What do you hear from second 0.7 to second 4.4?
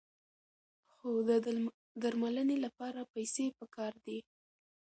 خو د درملنې لپاره پیسې پکار دي.